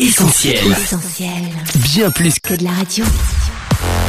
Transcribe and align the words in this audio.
Essentiel. 0.00 0.60
Essentiel. 0.80 1.28
Bien 1.74 2.08
plus 2.12 2.38
Que 2.38 2.54
de 2.54 2.62
la 2.62 2.70
radio. 2.70 3.04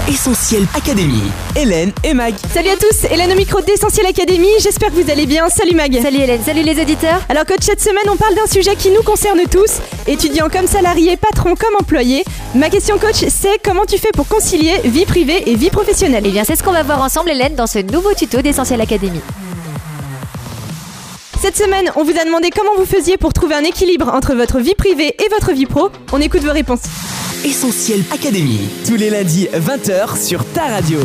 Essentiel 0.08 0.68
Académie. 0.76 1.32
Hélène 1.56 1.92
et 2.04 2.14
Mag. 2.14 2.36
Salut 2.54 2.70
à 2.70 2.76
tous, 2.76 3.06
Hélène 3.10 3.32
au 3.32 3.36
micro 3.36 3.60
d'Essentiel 3.62 4.06
Academy, 4.06 4.48
j'espère 4.62 4.90
que 4.90 5.02
vous 5.02 5.10
allez 5.10 5.26
bien. 5.26 5.50
Salut 5.50 5.74
Mag. 5.74 6.00
Salut 6.00 6.20
Hélène, 6.20 6.44
salut 6.44 6.62
les 6.62 6.80
auditeurs. 6.80 7.20
Alors 7.28 7.44
coach, 7.44 7.62
cette 7.62 7.82
semaine 7.82 8.08
on 8.08 8.18
parle 8.18 8.36
d'un 8.36 8.46
sujet 8.46 8.76
qui 8.76 8.92
nous 8.92 9.02
concerne 9.02 9.40
tous, 9.50 9.80
étudiants 10.06 10.50
comme 10.50 10.68
salariés, 10.68 11.18
patrons 11.18 11.56
comme 11.56 11.76
employés. 11.80 12.24
Ma 12.54 12.70
question 12.70 13.00
coach, 13.00 13.26
c'est 13.28 13.60
comment 13.64 13.86
tu 13.86 13.98
fais 13.98 14.12
pour 14.14 14.28
concilier 14.28 14.82
vie 14.86 15.06
privée 15.06 15.50
et 15.50 15.56
vie 15.56 15.72
professionnelle? 15.72 16.24
Eh 16.28 16.32
bien, 16.32 16.44
c'est 16.44 16.56
ce 16.56 16.62
qu'on 16.62 16.72
va 16.72 16.84
voir 16.84 17.02
ensemble, 17.02 17.32
Hélène, 17.32 17.56
dans 17.56 17.68
ce 17.68 17.80
nouveau 17.80 18.14
tuto 18.14 18.44
d'Essentiel 18.44 18.80
Academy. 18.80 19.22
Cette 21.42 21.56
semaine, 21.58 21.90
on 21.96 22.04
vous 22.04 22.18
a 22.20 22.26
demandé 22.26 22.50
comment 22.56 22.76
vous 22.78 22.86
faisiez 22.86 23.18
pour 23.18 23.32
trouver 23.34 23.56
un 23.56 23.64
équilibre 23.64 24.10
entre 24.14 24.34
votre 24.36 24.60
vie 24.60 24.76
privée 24.76 25.16
et 25.24 25.30
votre 25.30 25.52
vie 25.54 25.66
pro. 25.66 25.90
On 26.12 26.20
écoute 26.20 26.42
vos 26.42 26.52
réponses. 26.52 26.82
Essentiel 27.46 28.02
Académie. 28.14 28.70
Tous 28.86 28.96
les 28.96 29.10
lundis 29.10 29.48
20h 29.54 30.18
sur 30.22 30.44
ta 30.54 30.64
radio. 30.64 31.00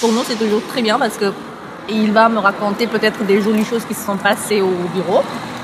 Pour 0.00 0.12
nous, 0.12 0.22
c'est 0.26 0.36
toujours 0.38 0.62
très 0.68 0.80
bien 0.82 0.98
parce 0.98 1.16
que 1.18 1.26
il 1.90 2.12
va 2.12 2.28
me 2.28 2.38
raconter 2.38 2.86
peut-être 2.86 3.24
des 3.24 3.40
jolies 3.42 3.64
choses 3.64 3.84
qui 3.84 3.94
se 3.94 4.04
sont 4.04 4.16
passées 4.16 4.60
au 4.60 4.70
bureau, 4.94 5.22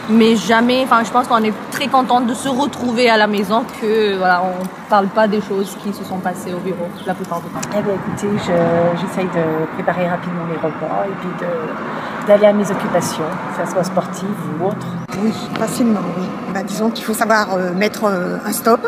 mais 0.08 0.36
jamais. 0.36 0.82
Enfin, 0.84 1.02
je 1.04 1.10
pense 1.10 1.26
qu'on 1.26 1.42
est 1.42 1.52
très 1.70 1.86
contente 1.88 2.26
de 2.26 2.34
se 2.34 2.48
retrouver 2.48 3.08
à 3.10 3.16
la 3.18 3.26
maison, 3.26 3.62
que 3.80 4.16
voilà, 4.16 4.42
on 4.42 4.88
parle 4.88 5.08
pas 5.08 5.26
des 5.28 5.40
choses 5.42 5.76
qui 5.82 5.92
se 5.92 6.02
sont 6.04 6.18
passées 6.18 6.52
au 6.54 6.58
bureau 6.60 6.86
la 7.06 7.14
plupart 7.14 7.40
du 7.42 7.48
temps. 7.48 7.60
Eh 7.78 7.82
bien, 7.82 7.94
écoutez, 7.94 8.28
je- 8.38 9.00
j'essaye 9.00 9.26
de 9.26 9.66
préparer 9.74 10.08
rapidement 10.08 10.44
les 10.50 10.56
repas 10.56 11.04
et 11.06 11.14
puis 11.20 11.28
de- 11.40 11.72
d'aller 12.26 12.46
à 12.46 12.52
mes 12.52 12.68
occupations, 12.70 13.24
que 13.58 13.64
ce 13.66 13.72
soit 13.72 13.84
sportive 13.84 14.28
ou 14.60 14.66
autre. 14.66 14.86
Oui, 15.22 15.32
facilement, 15.58 16.00
oui. 16.18 16.24
Bah, 16.52 16.60
disons 16.66 16.90
qu'il 16.90 17.04
faut 17.04 17.14
savoir 17.14 17.48
euh, 17.56 17.72
mettre 17.74 18.04
euh, 18.04 18.36
un 18.46 18.52
stop 18.52 18.80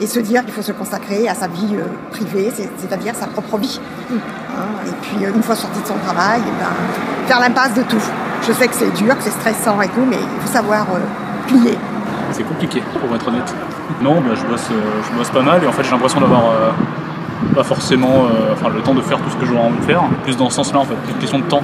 et 0.00 0.06
se 0.06 0.18
dire 0.20 0.44
qu'il 0.44 0.52
faut 0.52 0.62
se 0.62 0.72
consacrer 0.72 1.28
à 1.28 1.34
sa 1.34 1.46
vie 1.48 1.76
euh, 1.76 1.84
privée, 2.10 2.52
c'est- 2.54 2.70
c'est-à-dire 2.78 3.14
sa 3.14 3.26
propre 3.26 3.58
vie. 3.58 3.80
Hein, 4.12 4.16
et 4.86 4.90
puis, 5.02 5.24
euh, 5.24 5.30
une 5.34 5.42
fois 5.42 5.54
sorti 5.54 5.80
de 5.80 5.86
son 5.86 5.94
travail, 6.04 6.40
eh 6.46 6.50
ben, 6.50 7.26
faire 7.26 7.40
l'impasse 7.40 7.74
de 7.74 7.82
tout. 7.82 8.02
Je 8.46 8.52
sais 8.52 8.68
que 8.68 8.74
c'est 8.74 8.92
dur, 8.94 9.16
que 9.16 9.22
c'est 9.22 9.30
stressant 9.30 9.80
et 9.82 9.88
tout, 9.88 10.04
mais 10.08 10.16
il 10.18 10.40
faut 10.46 10.52
savoir 10.52 10.86
euh, 10.94 10.98
plier. 11.46 11.76
C'est 12.32 12.42
compliqué, 12.44 12.82
pour 13.00 13.14
être 13.14 13.28
honnête. 13.28 13.54
Non, 14.02 14.20
bah, 14.20 14.34
je, 14.34 14.44
bosse, 14.46 14.68
euh, 14.72 14.80
je 15.10 15.16
bosse 15.18 15.30
pas 15.30 15.42
mal 15.42 15.62
et 15.62 15.66
en 15.66 15.72
fait 15.72 15.84
j'ai 15.84 15.90
l'impression 15.90 16.20
d'avoir 16.20 16.40
euh, 16.50 16.70
pas 17.54 17.62
forcément 17.62 18.24
euh, 18.26 18.52
enfin, 18.52 18.68
le 18.70 18.80
temps 18.80 18.94
de 18.94 19.00
faire 19.02 19.18
tout 19.18 19.30
ce 19.30 19.36
que 19.36 19.46
j'aurais 19.46 19.62
envie 19.66 19.78
de 19.78 19.84
faire. 19.84 20.02
Plus 20.24 20.36
dans 20.36 20.48
ce 20.50 20.56
sens-là, 20.56 20.80
en 20.80 20.84
fait, 20.84 20.94
plus 20.94 21.12
une 21.12 21.18
question 21.18 21.38
de 21.38 21.44
temps 21.44 21.62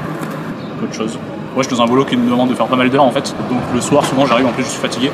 qu'autre 0.81 0.95
chose. 0.95 1.19
Moi, 1.55 1.63
je 1.63 1.69
suis 1.69 1.77
dans 1.77 1.83
un 1.83 1.87
boulot 1.87 2.05
qui 2.05 2.17
me 2.17 2.29
demande 2.29 2.51
de 2.51 2.55
faire 2.55 2.67
pas 2.67 2.77
mal 2.77 2.91
d'heures 2.91 3.05
en 3.05 3.11
fait. 3.11 3.35
Donc 3.51 3.61
le 3.75 3.81
soir, 3.81 4.05
souvent, 4.05 4.27
j'arrive, 4.27 4.47
en 4.47 4.53
plus, 4.53 4.65
je 4.65 4.69
suis 4.69 4.81
fatigué. 4.81 5.11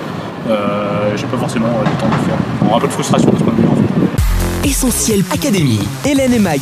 Euh, 0.49 1.17
j'ai 1.17 1.27
pas 1.27 1.39
forcément 1.39 1.67
euh, 1.67 1.85
le 1.85 2.01
temps 2.01 2.07
de 2.07 2.13
le 2.13 2.29
faire. 2.29 2.37
Bon, 2.63 2.77
un 2.77 2.81
peu 2.81 2.87
de 2.87 2.93
frustration 2.93 3.31
de 3.31 3.39
ce 3.39 3.43
point 3.43 3.53
de 3.53 3.63
vue 3.63 3.69
en 3.69 3.75
fait. 3.75 4.69
Essentiel 4.69 5.25
Académie. 5.33 5.81
Hélène 6.05 6.33
et 6.33 6.39
Mag. 6.39 6.61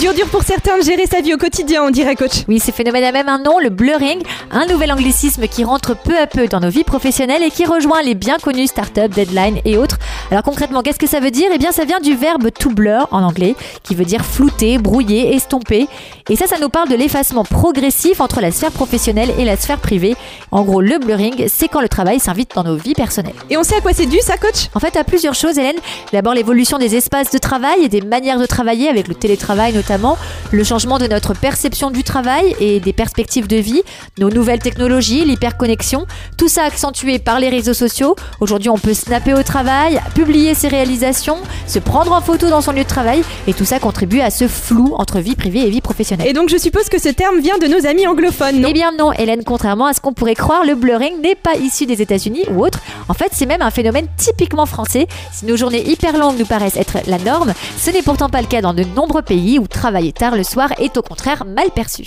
Dur 0.00 0.14
dur 0.14 0.26
pour 0.28 0.42
certains 0.42 0.78
de 0.78 0.82
gérer 0.82 1.04
sa 1.04 1.20
vie 1.20 1.34
au 1.34 1.36
quotidien, 1.36 1.84
on 1.84 1.90
dirait 1.90 2.16
coach. 2.16 2.44
Oui, 2.48 2.58
ce 2.58 2.70
phénomène 2.70 3.04
a 3.04 3.12
même 3.12 3.28
un 3.28 3.38
nom, 3.38 3.58
le 3.58 3.68
blurring, 3.68 4.22
un 4.50 4.64
nouvel 4.64 4.90
anglicisme 4.90 5.46
qui 5.46 5.64
rentre 5.64 5.94
peu 5.94 6.18
à 6.18 6.26
peu 6.26 6.48
dans 6.48 6.60
nos 6.60 6.70
vies 6.70 6.82
professionnelles 6.82 7.42
et 7.42 7.50
qui 7.50 7.66
rejoint 7.66 8.00
les 8.00 8.14
bien 8.14 8.38
connus 8.38 8.68
startups, 8.68 9.10
deadline 9.10 9.58
et 9.66 9.76
autres. 9.76 9.98
Alors 10.32 10.44
concrètement, 10.44 10.80
qu'est-ce 10.80 10.98
que 10.98 11.06
ça 11.06 11.20
veut 11.20 11.30
dire? 11.30 11.50
Eh 11.54 11.58
bien, 11.58 11.72
ça 11.72 11.84
vient 11.84 12.00
du 12.00 12.16
verbe 12.16 12.50
to 12.58 12.70
blur 12.70 13.06
en 13.10 13.22
anglais, 13.22 13.54
qui 13.82 13.94
veut 13.94 14.06
dire 14.06 14.24
flouter, 14.24 14.78
brouiller, 14.78 15.34
estomper. 15.34 15.86
Et 16.30 16.36
ça, 16.36 16.46
ça 16.46 16.58
nous 16.58 16.70
parle 16.70 16.88
de 16.88 16.94
l'effacement 16.94 17.44
progressif 17.44 18.18
entre 18.18 18.40
la 18.40 18.50
sphère 18.50 18.70
professionnelle 18.70 19.30
et 19.38 19.44
la 19.44 19.58
sphère 19.58 19.76
privée. 19.76 20.16
En 20.50 20.62
gros, 20.62 20.80
le 20.80 20.98
blurring, 20.98 21.48
c'est 21.48 21.68
quand 21.68 21.82
le 21.82 21.88
travail 21.90 22.18
s'invite 22.18 22.54
dans 22.54 22.64
nos 22.64 22.76
vies 22.76 22.94
personnelles. 22.94 23.34
Et 23.50 23.58
on 23.58 23.62
sait 23.62 23.76
à 23.76 23.82
quoi 23.82 23.92
c'est 23.92 24.06
dû 24.06 24.16
ça 24.22 24.38
coach? 24.38 24.70
En 24.74 24.80
fait, 24.80 24.96
à 24.96 25.04
plusieurs 25.04 25.34
choses, 25.34 25.58
Hélène. 25.58 25.76
D'abord, 26.14 26.32
l'évolution 26.32 26.78
des 26.78 26.96
espaces 26.96 27.30
de 27.30 27.36
travail 27.36 27.84
et 27.84 27.90
des 27.90 28.00
manières 28.00 28.38
de 28.38 28.46
travailler, 28.46 28.88
avec 28.88 29.08
le 29.08 29.14
télétravail 29.14 29.74
notamment, 29.74 30.16
le 30.50 30.64
changement 30.64 30.96
de 30.96 31.08
notre 31.08 31.34
perception 31.34 31.90
du 31.90 32.04
travail 32.04 32.56
et 32.58 32.80
des 32.80 32.94
perspectives 32.94 33.48
de 33.48 33.56
vie, 33.56 33.82
nos 34.18 34.30
nouvelles 34.30 34.60
technologies, 34.60 35.26
l'hyperconnexion, 35.26 36.06
tout 36.38 36.48
ça 36.48 36.62
accentué 36.62 37.18
par 37.18 37.38
les 37.38 37.50
réseaux 37.50 37.74
sociaux. 37.74 38.16
Aujourd'hui, 38.40 38.70
on 38.70 38.78
peut 38.78 38.94
snapper 38.94 39.34
au 39.34 39.42
travail, 39.42 40.00
publier 40.22 40.54
ses 40.54 40.68
réalisations, 40.68 41.38
se 41.66 41.80
prendre 41.80 42.12
en 42.12 42.20
photo 42.20 42.48
dans 42.48 42.60
son 42.60 42.70
lieu 42.70 42.84
de 42.84 42.88
travail, 42.88 43.24
et 43.48 43.54
tout 43.54 43.64
ça 43.64 43.80
contribue 43.80 44.20
à 44.20 44.30
ce 44.30 44.46
flou 44.46 44.94
entre 44.96 45.18
vie 45.18 45.34
privée 45.34 45.66
et 45.66 45.70
vie 45.70 45.80
professionnelle. 45.80 46.28
Et 46.28 46.32
donc 46.32 46.48
je 46.48 46.56
suppose 46.56 46.88
que 46.88 47.00
ce 47.00 47.08
terme 47.08 47.40
vient 47.40 47.58
de 47.58 47.66
nos 47.66 47.84
amis 47.88 48.06
anglophones, 48.06 48.60
non? 48.60 48.68
Eh 48.70 48.72
bien 48.72 48.92
non, 48.96 49.12
Hélène, 49.12 49.42
contrairement 49.44 49.86
à 49.86 49.94
ce 49.94 50.00
qu'on 50.00 50.12
pourrait 50.12 50.36
croire, 50.36 50.64
le 50.64 50.76
blurring 50.76 51.20
n'est 51.20 51.34
pas 51.34 51.56
issu 51.56 51.86
des 51.86 52.00
États-Unis 52.02 52.44
ou 52.52 52.64
autre. 52.64 52.78
En 53.08 53.14
fait, 53.14 53.30
c'est 53.32 53.46
même 53.46 53.62
un 53.62 53.72
phénomène 53.72 54.06
typiquement 54.16 54.66
français. 54.66 55.08
Si 55.32 55.44
nos 55.44 55.56
journées 55.56 55.90
hyper 55.90 56.16
longues 56.16 56.38
nous 56.38 56.46
paraissent 56.46 56.76
être 56.76 56.98
la 57.08 57.18
norme, 57.18 57.52
ce 57.76 57.90
n'est 57.90 58.02
pourtant 58.02 58.28
pas 58.28 58.42
le 58.42 58.46
cas 58.46 58.60
dans 58.60 58.74
de 58.74 58.84
nombreux 58.84 59.22
pays 59.22 59.58
où 59.58 59.66
travailler 59.66 60.12
tard 60.12 60.36
le 60.36 60.44
soir 60.44 60.68
est 60.78 60.96
au 60.96 61.02
contraire 61.02 61.44
mal 61.44 61.70
perçu. 61.74 62.04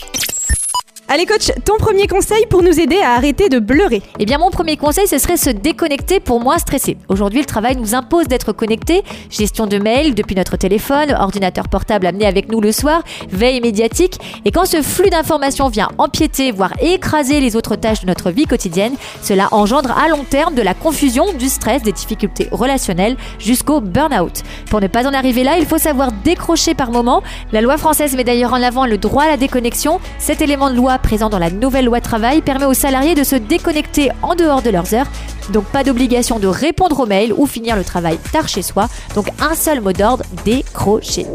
Allez 1.07 1.27
coach, 1.27 1.51
ton 1.63 1.77
premier 1.77 2.07
conseil 2.07 2.47
pour 2.49 2.63
nous 2.63 2.79
aider 2.79 2.97
à 2.97 3.11
arrêter 3.11 3.47
de 3.47 3.59
bleurer. 3.59 4.01
Eh 4.17 4.25
bien, 4.25 4.39
mon 4.39 4.49
premier 4.49 4.75
conseil, 4.75 5.05
ce 5.07 5.19
serait 5.19 5.37
se 5.37 5.51
déconnecter 5.51 6.19
pour 6.19 6.39
moins 6.39 6.57
stresser. 6.57 6.97
Aujourd'hui, 7.09 7.41
le 7.41 7.45
travail 7.45 7.75
nous 7.75 7.93
impose 7.93 8.27
d'être 8.27 8.53
connectés. 8.53 9.03
Gestion 9.29 9.67
de 9.67 9.77
mails 9.77 10.15
depuis 10.15 10.35
notre 10.35 10.57
téléphone, 10.57 11.11
ordinateur 11.11 11.69
portable 11.69 12.07
amené 12.07 12.25
avec 12.25 12.51
nous 12.51 12.59
le 12.59 12.71
soir, 12.71 13.03
veille 13.29 13.61
médiatique. 13.61 14.17
Et 14.45 14.51
quand 14.51 14.65
ce 14.65 14.81
flux 14.81 15.11
d'informations 15.11 15.69
vient 15.69 15.89
empiéter, 15.99 16.51
voire 16.51 16.73
écraser 16.81 17.39
les 17.39 17.55
autres 17.55 17.75
tâches 17.75 18.01
de 18.01 18.07
notre 18.07 18.31
vie 18.31 18.45
quotidienne, 18.45 18.95
cela 19.21 19.49
engendre 19.51 19.95
à 19.95 20.09
long 20.09 20.23
terme 20.27 20.55
de 20.55 20.63
la 20.63 20.73
confusion, 20.73 21.33
du 21.33 21.49
stress, 21.49 21.83
des 21.83 21.91
difficultés 21.91 22.47
relationnelles 22.51 23.15
jusqu'au 23.37 23.79
burn-out. 23.79 24.41
Pour 24.71 24.81
ne 24.81 24.87
pas 24.87 25.07
en 25.07 25.13
arriver 25.13 25.43
là, 25.43 25.59
il 25.59 25.67
faut 25.67 25.77
savoir 25.77 26.11
décrocher 26.23 26.73
par 26.73 26.89
moment. 26.89 27.21
La 27.51 27.61
loi 27.61 27.77
française 27.77 28.15
met 28.15 28.23
d'ailleurs 28.23 28.53
en 28.53 28.63
avant 28.63 28.87
le 28.87 28.97
droit 28.97 29.25
à 29.25 29.27
la 29.27 29.37
déconnexion. 29.37 29.99
Cet 30.17 30.41
élément 30.41 30.71
de 30.71 30.75
loi 30.75 30.94
présent 30.99 31.29
dans 31.29 31.39
la 31.39 31.49
nouvelle 31.49 31.85
loi 31.85 32.01
travail 32.01 32.41
permet 32.41 32.65
aux 32.65 32.73
salariés 32.73 33.15
de 33.15 33.23
se 33.23 33.35
déconnecter 33.35 34.11
en 34.21 34.35
dehors 34.35 34.61
de 34.61 34.69
leurs 34.69 34.93
heures. 34.93 35.07
Donc 35.51 35.65
pas 35.65 35.83
d'obligation 35.83 36.39
de 36.39 36.47
répondre 36.47 36.99
aux 36.99 37.05
mails 37.05 37.33
ou 37.33 37.45
finir 37.45 37.75
le 37.75 37.83
travail 37.83 38.17
tard 38.31 38.47
chez 38.47 38.61
soi. 38.61 38.87
Donc 39.15 39.27
un 39.39 39.55
seul 39.55 39.81
mot 39.81 39.93
d'ordre, 39.93 40.23
décrocher. 40.43 41.25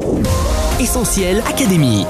Essentiel 0.81 1.43
Académie. 1.49 2.06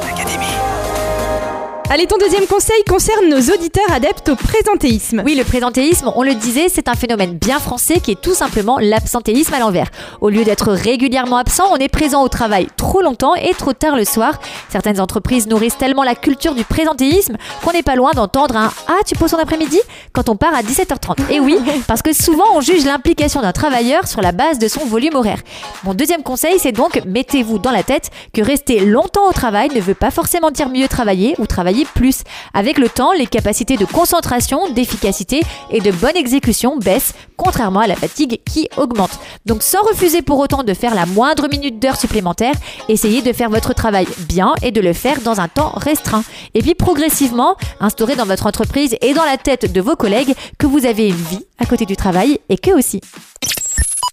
Allez, 1.92 2.06
ton 2.06 2.18
deuxième 2.18 2.46
conseil 2.46 2.84
concerne 2.88 3.28
nos 3.28 3.40
auditeurs 3.52 3.90
adeptes 3.92 4.28
au 4.28 4.36
présentéisme. 4.36 5.24
Oui, 5.26 5.34
le 5.34 5.42
présentéisme, 5.42 6.12
on 6.14 6.22
le 6.22 6.36
disait, 6.36 6.68
c'est 6.68 6.86
un 6.86 6.94
phénomène 6.94 7.36
bien 7.36 7.58
français 7.58 7.98
qui 7.98 8.12
est 8.12 8.20
tout 8.20 8.32
simplement 8.32 8.78
l'absentéisme 8.78 9.52
à 9.54 9.58
l'envers. 9.58 9.88
Au 10.20 10.28
lieu 10.28 10.44
d'être 10.44 10.70
régulièrement 10.70 11.38
absent, 11.38 11.64
on 11.72 11.78
est 11.78 11.88
présent 11.88 12.22
au 12.22 12.28
travail 12.28 12.68
trop 12.76 13.00
longtemps 13.02 13.34
et 13.34 13.54
trop 13.54 13.72
tard 13.72 13.96
le 13.96 14.04
soir. 14.04 14.38
Certaines 14.68 15.00
entreprises 15.00 15.48
nourrissent 15.48 15.78
tellement 15.78 16.04
la 16.04 16.14
culture 16.14 16.54
du 16.54 16.62
présentéisme 16.62 17.36
qu'on 17.64 17.72
n'est 17.72 17.82
pas 17.82 17.96
loin 17.96 18.12
d'entendre 18.12 18.56
un 18.56 18.70
Ah, 18.86 19.00
tu 19.04 19.16
poses 19.16 19.32
ton 19.32 19.38
après-midi? 19.38 19.80
quand 20.12 20.28
on 20.28 20.36
part 20.36 20.54
à 20.54 20.62
17h30. 20.62 21.32
Et 21.32 21.40
oui, 21.40 21.56
parce 21.88 22.02
que 22.02 22.12
souvent 22.12 22.54
on 22.54 22.60
juge 22.60 22.84
l'implication 22.84 23.42
d'un 23.42 23.52
travailleur 23.52 24.06
sur 24.06 24.20
la 24.20 24.30
base 24.30 24.60
de 24.60 24.68
son 24.68 24.84
volume 24.84 25.16
horaire. 25.16 25.40
Mon 25.82 25.94
deuxième 25.94 26.22
conseil, 26.22 26.60
c'est 26.60 26.72
donc 26.72 27.02
mettez-vous 27.04 27.58
dans 27.58 27.72
la 27.72 27.82
tête 27.82 28.10
que 28.32 28.42
rester 28.42 28.78
longtemps 28.80 29.28
au 29.28 29.32
travail 29.32 29.70
ne 29.74 29.80
veut 29.80 29.94
pas 29.94 30.12
forcément 30.12 30.52
dire 30.52 30.68
mieux 30.68 30.86
travailler 30.86 31.34
ou 31.38 31.46
travailler 31.46 31.79
plus. 31.84 32.22
Avec 32.54 32.78
le 32.78 32.88
temps, 32.88 33.12
les 33.12 33.26
capacités 33.26 33.76
de 33.76 33.84
concentration, 33.84 34.70
d'efficacité 34.72 35.40
et 35.70 35.80
de 35.80 35.90
bonne 35.90 36.16
exécution 36.16 36.76
baissent, 36.76 37.14
contrairement 37.36 37.80
à 37.80 37.86
la 37.86 37.96
fatigue 37.96 38.40
qui 38.44 38.68
augmente. 38.76 39.18
Donc 39.46 39.62
sans 39.62 39.82
refuser 39.82 40.22
pour 40.22 40.38
autant 40.38 40.62
de 40.62 40.74
faire 40.74 40.94
la 40.94 41.06
moindre 41.06 41.48
minute 41.48 41.78
d'heure 41.78 41.98
supplémentaire, 41.98 42.54
essayez 42.88 43.22
de 43.22 43.32
faire 43.32 43.50
votre 43.50 43.74
travail 43.74 44.06
bien 44.20 44.54
et 44.62 44.70
de 44.70 44.80
le 44.80 44.92
faire 44.92 45.20
dans 45.20 45.40
un 45.40 45.48
temps 45.48 45.72
restreint. 45.76 46.24
Et 46.54 46.62
puis 46.62 46.74
progressivement, 46.74 47.56
instaurez 47.80 48.16
dans 48.16 48.26
votre 48.26 48.46
entreprise 48.46 48.96
et 49.00 49.14
dans 49.14 49.24
la 49.24 49.36
tête 49.36 49.72
de 49.72 49.80
vos 49.80 49.96
collègues 49.96 50.34
que 50.58 50.66
vous 50.66 50.86
avez 50.86 51.08
une 51.08 51.14
vie 51.14 51.44
à 51.58 51.66
côté 51.66 51.86
du 51.86 51.96
travail 51.96 52.38
et 52.48 52.58
que 52.58 52.70
aussi. 52.70 53.00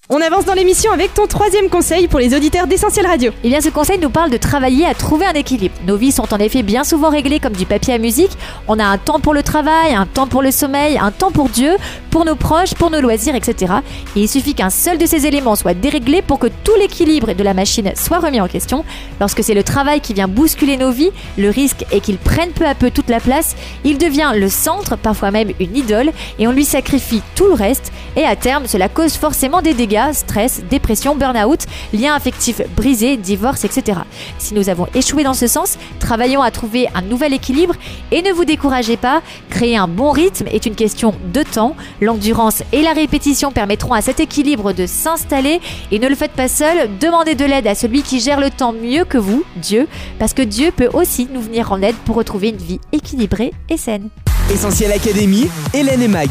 On 0.09 0.21
avance 0.21 0.45
dans 0.45 0.53
l'émission 0.53 0.93
avec 0.93 1.13
ton 1.13 1.27
troisième 1.27 1.67
conseil 1.67 2.07
pour 2.07 2.21
les 2.21 2.33
auditeurs 2.33 2.65
d'Essentiel 2.65 3.05
Radio. 3.05 3.33
Eh 3.43 3.49
bien, 3.49 3.59
ce 3.59 3.67
conseil 3.67 3.99
nous 3.99 4.09
parle 4.09 4.29
de 4.29 4.37
travailler 4.37 4.85
à 4.85 4.93
trouver 4.93 5.25
un 5.25 5.33
équilibre. 5.33 5.75
Nos 5.85 5.97
vies 5.97 6.13
sont 6.13 6.33
en 6.33 6.37
effet 6.37 6.63
bien 6.63 6.85
souvent 6.85 7.09
réglées 7.09 7.41
comme 7.41 7.51
du 7.51 7.65
papier 7.65 7.93
à 7.93 7.97
musique. 7.97 8.31
On 8.69 8.79
a 8.79 8.85
un 8.85 8.97
temps 8.97 9.19
pour 9.19 9.33
le 9.33 9.43
travail, 9.43 9.93
un 9.93 10.05
temps 10.05 10.27
pour 10.27 10.41
le 10.41 10.51
sommeil, 10.51 10.97
un 10.97 11.11
temps 11.11 11.31
pour 11.31 11.49
Dieu, 11.49 11.75
pour 12.09 12.23
nos 12.23 12.35
proches, 12.35 12.73
pour 12.73 12.89
nos 12.89 13.01
loisirs, 13.01 13.35
etc. 13.35 13.73
Et 14.15 14.21
il 14.21 14.29
suffit 14.29 14.53
qu'un 14.53 14.69
seul 14.69 14.97
de 14.97 15.05
ces 15.05 15.27
éléments 15.27 15.57
soit 15.57 15.73
déréglé 15.73 16.21
pour 16.21 16.39
que 16.39 16.47
tout 16.63 16.75
l'équilibre 16.79 17.33
de 17.33 17.43
la 17.43 17.53
machine 17.53 17.91
soit 17.97 18.19
remis 18.19 18.39
en 18.39 18.47
question. 18.47 18.85
Lorsque 19.19 19.43
c'est 19.43 19.53
le 19.53 19.63
travail 19.63 19.99
qui 19.99 20.13
vient 20.13 20.29
bousculer 20.29 20.77
nos 20.77 20.91
vies, 20.91 21.11
le 21.37 21.49
risque 21.49 21.85
est 21.91 21.99
qu'il 21.99 22.17
prenne 22.17 22.51
peu 22.51 22.65
à 22.65 22.75
peu 22.75 22.91
toute 22.91 23.09
la 23.09 23.19
place. 23.19 23.57
Il 23.83 23.97
devient 23.97 24.31
le 24.33 24.47
centre, 24.47 24.95
parfois 24.95 25.31
même 25.31 25.51
une 25.59 25.75
idole, 25.75 26.13
et 26.39 26.47
on 26.47 26.53
lui 26.53 26.63
sacrifie 26.63 27.21
tout 27.35 27.47
le 27.47 27.55
reste. 27.55 27.91
Et 28.15 28.23
à 28.23 28.37
terme, 28.37 28.67
cela 28.67 28.87
cause 28.87 29.17
forcément 29.17 29.61
des 29.61 29.73
dégâts 29.73 29.96
stress, 30.13 30.61
dépression, 30.69 31.15
burn-out, 31.15 31.65
liens 31.93 32.13
affectifs 32.13 32.61
brisés, 32.75 33.17
divorce, 33.17 33.65
etc. 33.65 33.99
Si 34.37 34.53
nous 34.53 34.69
avons 34.69 34.87
échoué 34.93 35.23
dans 35.23 35.33
ce 35.33 35.47
sens, 35.47 35.77
travaillons 35.99 36.41
à 36.41 36.51
trouver 36.51 36.87
un 36.95 37.01
nouvel 37.01 37.33
équilibre 37.33 37.75
et 38.11 38.21
ne 38.21 38.31
vous 38.31 38.45
découragez 38.45 38.97
pas, 38.97 39.21
créer 39.49 39.77
un 39.77 39.87
bon 39.87 40.11
rythme 40.11 40.47
est 40.51 40.65
une 40.65 40.75
question 40.75 41.13
de 41.33 41.43
temps. 41.43 41.75
L'endurance 42.01 42.63
et 42.71 42.81
la 42.81 42.93
répétition 42.93 43.51
permettront 43.51 43.93
à 43.93 44.01
cet 44.01 44.19
équilibre 44.19 44.73
de 44.73 44.85
s'installer 44.85 45.59
et 45.91 45.99
ne 45.99 46.07
le 46.07 46.15
faites 46.15 46.31
pas 46.31 46.47
seul, 46.47 46.89
demandez 46.99 47.35
de 47.35 47.45
l'aide 47.45 47.67
à 47.67 47.75
celui 47.75 48.01
qui 48.01 48.19
gère 48.19 48.39
le 48.39 48.49
temps 48.49 48.73
mieux 48.73 49.05
que 49.05 49.17
vous, 49.17 49.43
Dieu, 49.57 49.87
parce 50.19 50.33
que 50.33 50.41
Dieu 50.41 50.71
peut 50.75 50.89
aussi 50.93 51.27
nous 51.31 51.41
venir 51.41 51.71
en 51.71 51.81
aide 51.81 51.95
pour 52.05 52.15
retrouver 52.15 52.49
une 52.49 52.57
vie 52.57 52.79
équilibrée 52.91 53.53
et 53.69 53.77
saine. 53.77 54.09
Essentiel 54.51 54.91
Académie, 54.91 55.49
Hélène 55.73 56.01
et 56.01 56.07
Mag. 56.07 56.29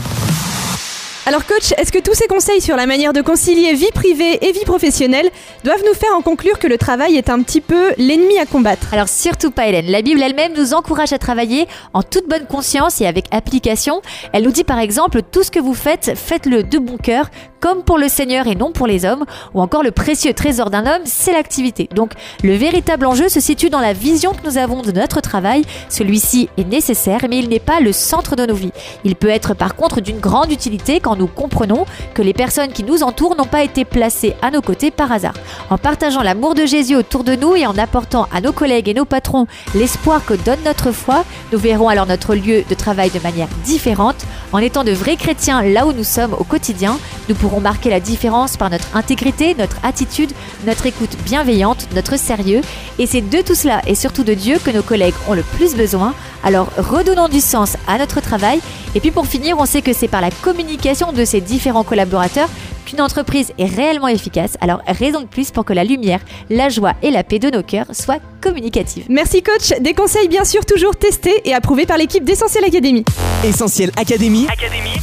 Alors 1.29 1.45
coach, 1.45 1.73
est-ce 1.77 1.91
que 1.91 1.99
tous 1.99 2.15
ces 2.15 2.29
conseils 2.29 2.61
sur 2.61 2.77
la 2.77 2.87
manière 2.87 3.13
de 3.13 3.21
concilier 3.21 3.73
vie 3.73 3.91
privée 3.93 4.39
et 4.47 4.53
vie 4.53 4.65
professionnelle 4.65 5.29
doivent 5.65 5.83
nous 5.85 5.93
faire 5.93 6.15
en 6.17 6.23
conclure 6.23 6.61
que 6.61 6.69
le 6.69 6.79
travail 6.79 7.17
est 7.17 7.29
un 7.29 7.43
petit 7.43 7.61
peu 7.61 7.91
l'ennemi 7.99 8.39
à 8.39 8.47
combattre? 8.47 8.95
Alors 8.95 9.09
surtout 9.09 9.51
pas 9.51 9.67
Hélène, 9.67 9.91
la 9.91 10.03
Bible 10.03 10.23
elle-même 10.23 10.53
nous 10.57 10.73
encourage 10.73 11.13
à 11.13 11.19
travailler 11.19 11.67
en 11.95 12.05
toute 12.05 12.29
bonne 12.29 12.47
conscience 12.47 13.01
et 13.01 13.09
avec 13.09 13.25
application. 13.33 14.03
Elle 14.33 14.45
nous 14.45 14.53
dit 14.53 14.63
par 14.63 14.79
exemple, 14.79 15.21
tout 15.33 15.43
ce 15.43 15.51
que 15.51 15.59
vous 15.59 15.75
faites, 15.75 16.13
faites-le 16.17 16.63
de 16.63 16.79
bon 16.79 16.97
cœur, 16.97 17.29
comme 17.59 17.83
pour 17.83 17.99
le 17.99 18.07
Seigneur 18.07 18.47
et 18.47 18.55
non 18.55 18.71
pour 18.71 18.87
les 18.87 19.05
hommes, 19.05 19.25
ou 19.53 19.61
encore 19.61 19.83
le 19.83 19.91
précieux 19.91 20.33
trésor 20.33 20.71
d'un 20.71 20.87
homme, 20.87 21.03
c'est 21.07 21.33
l'activité. 21.33 21.89
Donc 21.93 22.13
le 22.45 22.55
véritable 22.55 23.05
enjeu 23.05 23.29
se 23.29 23.41
situe 23.41 23.69
dans 23.69 23.81
la 23.81 23.95
vision 23.95 24.33
que 24.33 24.47
nous 24.47 24.59
avons 24.59 24.83
de 24.83 24.93
notre 24.93 25.21
travail. 25.21 25.65
Celui-ci 25.89 26.49
est 26.57 26.69
nécessaire, 26.69 27.27
mais 27.29 27.41
il 27.41 27.49
n'est 27.49 27.59
pas 27.59 27.81
le 27.81 27.91
centre 27.91 28.37
de 28.37 28.47
nos 28.47 28.55
vies. 28.55 28.71
Il 29.03 29.17
peut 29.17 29.29
être 29.29 29.55
par 29.55 29.75
contre 29.75 30.01
d'une 30.01 30.21
grande 30.21 30.53
utilité 30.53 31.01
quand 31.01 31.16
nous 31.17 31.27
comprenons 31.27 31.87
que 32.15 32.23
les 32.23 32.33
personnes 32.33 32.73
qui 32.73 32.85
nous 32.85 33.03
entourent 33.03 33.37
n'ont 33.37 33.45
pas 33.45 33.63
été 33.63 33.85
placées 33.85 34.35
à 34.43 34.51
nos 34.51 34.63
côtés 34.63 34.91
par 34.91 35.13
hasard. 35.13 35.35
En 35.71 35.79
partageant 35.79 36.23
l'amour 36.23 36.55
de 36.55 36.67
Jésus 36.67 36.97
autour 36.97 37.25
de 37.25 37.35
nous 37.35 37.57
et 37.57 37.67
en 37.67 37.77
apportant 37.79 38.29
à 38.33 38.41
nos 38.41 38.53
collègues 38.53 38.89
et 38.89 38.95
nos 38.95 39.05
patrons 39.05 39.47
l'espoir 39.75 40.25
que 40.25 40.35
donne 40.35 40.63
notre 40.65 40.93
foi, 40.93 41.25
nous 41.53 41.59
verrons 41.59 41.89
alors 41.89 42.07
notre 42.07 42.35
lieu 42.35 42.65
de 42.69 42.75
travail 42.75 43.11
de 43.11 43.21
manière 43.21 43.49
différente. 43.65 44.27
En 44.53 44.59
étant 44.59 44.85
de 44.85 44.93
vrais 44.93 45.17
chrétiens 45.17 45.63
là 45.63 45.87
où 45.87 45.93
nous 45.93 46.05
sommes 46.05 46.35
au 46.35 46.45
quotidien, 46.45 46.99
nous 47.29 47.35
pourrons 47.35 47.61
marquer 47.61 47.91
la 47.91 48.01
différence 48.01 48.57
par 48.57 48.71
notre 48.71 48.97
intégrité, 48.97 49.55
notre 49.59 49.77
attitude, 49.85 50.33
notre 50.67 50.87
écoute 50.87 51.17
bienveillante, 51.25 51.89
notre 51.95 52.19
sérieux. 52.19 52.61
Et 52.99 53.07
c'est 53.07 53.21
de 53.21 53.43
tout 53.43 53.55
cela 53.55 53.83
et 53.87 53.95
surtout 53.95 54.25
de 54.25 54.35
Dieu 54.35 54.59
que 54.65 54.71
nos 54.71 54.83
collègues 54.83 55.15
ont 55.29 55.35
le 55.35 55.43
plus 55.43 55.75
besoin. 55.75 56.15
Alors 56.43 56.71
redonnons 56.77 57.29
du 57.29 57.41
sens 57.41 57.77
à 57.87 57.99
notre 57.99 58.21
travail. 58.21 58.61
Et 58.95 59.01
puis 59.01 59.11
pour 59.11 59.27
finir, 59.27 59.59
on 59.59 59.67
sait 59.67 59.83
que 59.83 59.93
c'est 59.93 60.09
par 60.09 60.21
la 60.21 60.31
communication 60.31 61.13
de 61.13 61.25
ces 61.25 61.41
différents 61.41 61.85
collaborateurs 61.85 62.49
qu'une 62.87 63.03
entreprise 63.03 63.53
est 63.59 63.67
réellement 63.67 64.09
efficace. 64.09 64.57
Alors 64.63 64.81
raison 64.87 65.21
de 65.21 65.27
plus 65.27 65.51
pour 65.51 65.67
que 65.67 65.75
la 65.75 65.85
lumière, 65.85 66.21
la 66.49 66.71
joie 66.71 66.95
et 67.03 67.11
la 67.11 67.23
paix 67.23 67.39
de 67.39 67.51
nos 67.51 67.63
cœurs 67.63 67.87
soient 67.93 68.21
communicatives. 68.41 69.05
Merci 69.11 69.43
coach, 69.43 69.79
des 69.81 69.93
conseils 69.93 70.29
bien 70.29 70.45
sûr 70.45 70.65
toujours 70.65 70.97
testés 70.97 71.43
et 71.45 71.53
approuvés 71.53 71.85
par 71.85 71.99
l'équipe 71.99 72.25
d'Essentiel 72.25 72.65
Académie. 72.65 73.05
Essentiel 73.45 73.91
Académie, 73.97 74.47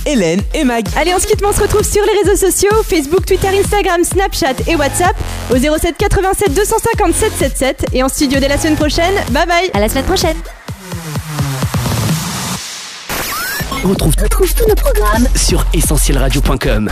Hélène 0.06 0.42
et 0.56 0.64
Mag. 0.64 0.86
Allez, 0.96 1.14
on 1.14 1.20
se 1.20 1.28
quitte, 1.28 1.44
on 1.46 1.54
se 1.54 1.62
retrouve 1.62 1.84
sur 1.84 2.02
les 2.04 2.30
réseaux 2.30 2.48
sociaux, 2.50 2.72
Facebook, 2.84 3.26
Twitter, 3.26 3.50
Instagram, 3.50 4.04
Snapchat 4.04 4.56
et 4.68 4.76
WhatsApp 4.76 5.16
au 5.52 5.58
07 5.58 5.98
87 5.98 6.54
250 6.54 7.14
777 7.14 7.86
et 7.94 8.02
en 8.02 8.10
studio 8.10 8.40
dès 8.40 8.48
la 8.48 8.58
semaine 8.58 8.76
prochaine. 8.76 9.14
Bye 9.32 9.46
bye 9.46 9.70
À 9.74 9.80
la 9.80 9.90
semaine 9.90 10.06
prochaine 10.06 10.38
On 13.86 13.90
retrouve, 13.90 14.16
tous 14.16 14.68
nos 14.68 14.76
programmes 14.76 15.28
sur 15.36 15.66
essentielradio.com. 15.74 16.90